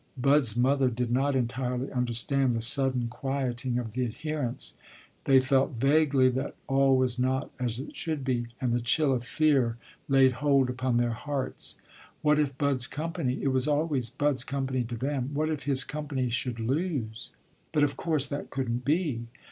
Bud's 0.17 0.57
mother 0.57 0.89
did 0.89 1.11
not 1.11 1.35
entirely 1.35 1.91
understand 1.91 2.55
the 2.55 2.61
sudden 2.63 3.07
quieting 3.07 3.77
of 3.77 3.91
the 3.91 4.03
adherents; 4.03 4.73
they 5.25 5.39
felt 5.39 5.73
vaguely 5.73 6.27
that 6.29 6.55
all 6.65 6.97
was 6.97 7.19
not 7.19 7.51
as 7.59 7.77
it 7.79 7.95
should 7.95 8.23
be, 8.25 8.47
and 8.59 8.73
the 8.73 8.81
chill 8.81 9.13
of 9.13 9.23
fear 9.23 9.77
laid 10.07 10.31
hold 10.31 10.71
upon 10.71 10.97
their 10.97 11.11
hearts. 11.13 11.79
What 12.23 12.39
if 12.39 12.57
Bud's 12.57 12.87
company 12.87 13.43
(it 13.43 13.49
was 13.49 13.67
always 13.67 14.09
Bud's 14.09 14.43
company 14.43 14.83
to 14.85 14.97
them), 14.97 15.35
what 15.35 15.51
if 15.51 15.65
his 15.65 15.83
company 15.83 16.29
should 16.29 16.59
lose. 16.59 17.33
But, 17.71 17.83
of 17.83 17.95
course, 17.95 18.27
that 18.29 18.49
couldn't 18.49 18.83
be. 18.83 19.27